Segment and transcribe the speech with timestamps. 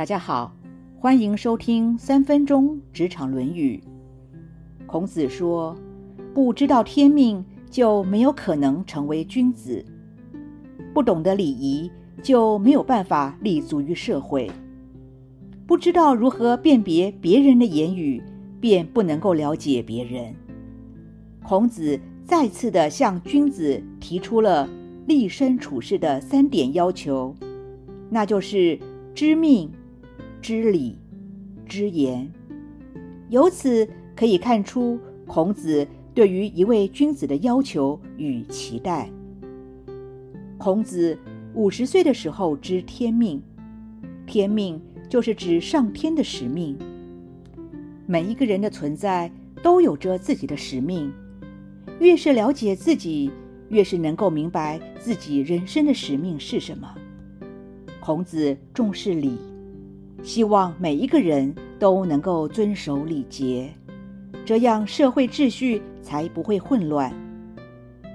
[0.00, 0.50] 大家好，
[0.98, 3.78] 欢迎收听三分钟职场论语。
[4.86, 5.76] 孔子说
[6.32, 9.84] ：“不知道天命，就没有可能成为君子；
[10.94, 11.90] 不懂得礼仪，
[12.22, 14.50] 就没有办法立足于社会；
[15.66, 18.22] 不知道如何辨别别人的言语，
[18.58, 20.34] 便不能够了解别人。”
[21.44, 24.66] 孔子再次的向君子提出了
[25.06, 27.36] 立身处世的三点要求，
[28.08, 28.78] 那就是
[29.14, 29.70] 知命、
[30.40, 30.98] 知礼、
[31.66, 32.30] 知言。
[33.28, 39.08] 由此可以看出孔子对于一位君子的要求与期待。
[40.58, 41.16] 孔子
[41.54, 43.40] 五十岁的时候知天命，
[44.26, 46.76] 天命就是指上天的使命。
[48.06, 49.30] 每一个人的存在
[49.62, 51.12] 都有着自己的使命。
[51.98, 53.30] 越是了解自己，
[53.68, 56.94] 越是能够明白自己人生的使命是什么。
[58.00, 59.36] 孔子重视礼，
[60.22, 63.72] 希望每一个人都能够遵守礼节，
[64.44, 67.12] 这样社会秩序才不会混乱。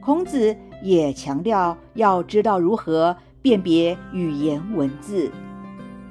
[0.00, 5.30] 孔子也强调要知道如何辨别语言文字，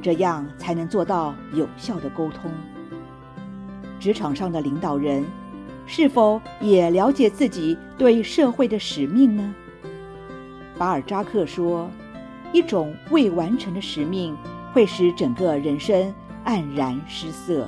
[0.01, 2.51] 这样才能做到有效的沟通。
[3.99, 5.23] 职场上的领导人。
[5.87, 9.53] 是否也了解自己对社会的使命呢？
[10.79, 11.87] 巴尔扎克说
[12.51, 14.35] ：“一种未完成的使命
[14.75, 17.65] 会使整个人生黯然失色。”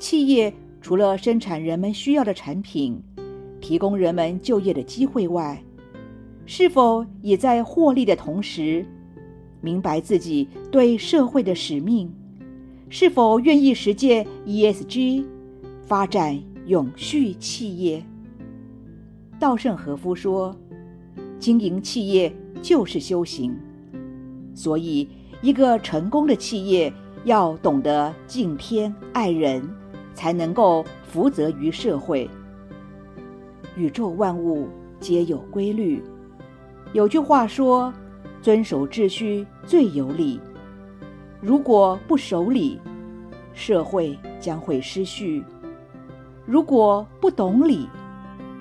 [0.00, 3.00] 企业除了生产人们需要的产品，
[3.60, 5.62] 提供人们就业的机会外，
[6.46, 8.84] 是否也在获利的同时，
[9.60, 12.12] 明白自己对社会的使命？
[12.88, 15.24] 是否愿意实践 ESG
[15.86, 16.42] 发展？
[16.66, 18.04] 永续企业，
[19.38, 20.56] 稻盛和夫说
[21.38, 23.56] ：“经营企业就是修行。”
[24.54, 25.08] 所以，
[25.42, 26.90] 一个成功的企业
[27.24, 29.60] 要懂得敬天爱人，
[30.14, 32.30] 才能够福泽于社会。
[33.76, 34.68] 宇宙万物
[35.00, 36.00] 皆有规律，
[36.92, 37.92] 有句话说
[38.40, 40.40] ：“遵守秩序最有理。”
[41.42, 42.80] 如果不守礼，
[43.52, 45.42] 社会将会失序。
[46.46, 47.88] 如果不懂礼，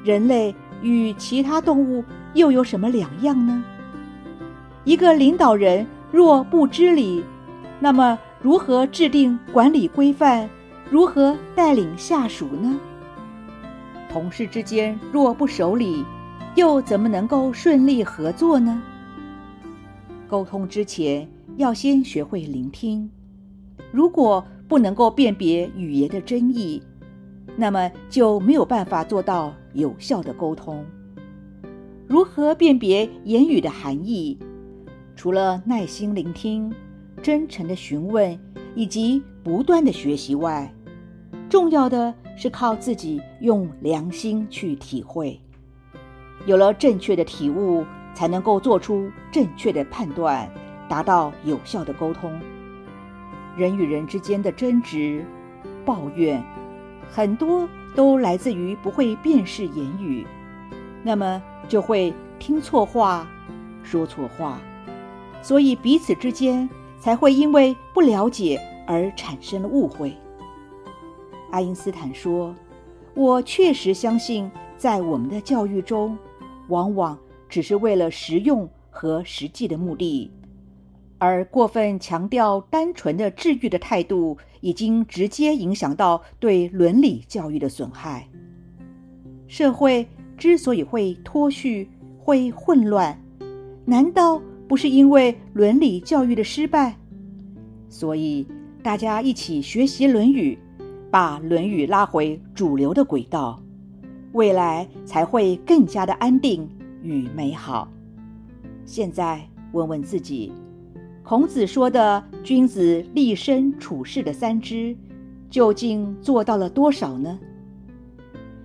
[0.04, 2.04] 人类与其他动物
[2.34, 3.64] 又有什么两样呢？
[4.84, 7.24] 一个领导人若不知礼，
[7.80, 10.50] 那么如何制定管理规范？
[10.90, 12.80] 如何带领下属呢？
[14.12, 16.04] 同事之间若不守礼，
[16.56, 18.82] 又怎么能够顺利合作呢？
[20.28, 23.10] 沟通之前要先学会聆听，
[23.92, 26.84] 如果不能够辨别语言的真意。
[27.58, 30.86] 那么就没有办法做到有效的沟通。
[32.08, 34.38] 如何辨别言语的含义？
[35.22, 36.74] 除了耐心聆听、
[37.22, 38.36] 真诚的询问
[38.74, 40.74] 以及不断的学习外，
[41.48, 45.40] 重要的是靠自己用良心去体会。
[46.48, 50.52] 有了正确的体悟，才能够做出正确的判断，
[50.90, 52.42] 达到有效的沟通。
[53.56, 55.24] 人与人之间的争执、
[55.86, 56.44] 抱怨。
[57.12, 60.26] 很多都来自于不会辨识言语，
[61.04, 63.28] 那么就会听错话，
[63.84, 64.60] 说错话，
[65.42, 66.70] 所以彼此之间
[67.00, 70.16] 才会因为不了解而产生了误会。
[71.50, 72.56] 爱因斯坦说
[73.16, 76.18] ：“我确实相信，在我们的教育中，
[76.70, 77.18] 往往
[77.50, 80.32] 只是为了实用和实际的目的。”
[81.18, 88.28] 而过分强调单纯的治愈的态度，已经直接影响到对伦理教育的损害。
[89.48, 91.88] 社会之所以会脱序、
[92.18, 93.22] 会混乱，
[93.86, 94.42] 难道
[94.72, 96.96] 不是因为伦理教育的失败？
[97.90, 98.48] 所以，
[98.82, 100.58] 大家一起学习《论语》，
[101.12, 103.62] 把《论语》拉回主流的轨道，
[104.32, 106.66] 未来才会更加的安定
[107.04, 107.92] 与美好。
[108.86, 110.54] 现在，问问自己。
[111.22, 114.96] 孔子说的“君子立身处世”的三知，
[115.50, 117.38] 究竟做到了多少呢？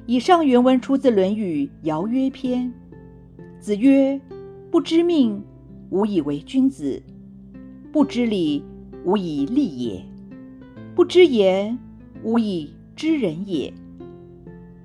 [0.06, 2.72] 以上原文出自《论语·尧曰篇》。
[3.58, 4.20] 子曰
[4.70, 5.42] ：“不知命，
[5.90, 7.00] 无以为君子；
[7.92, 8.64] 不知礼，
[9.04, 10.02] 无以立也；
[10.94, 11.78] 不知言，
[12.22, 13.72] 无以知人也。”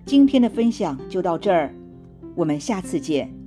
[0.05, 1.73] 今天的分享就到这儿，
[2.35, 3.40] 我们下次见。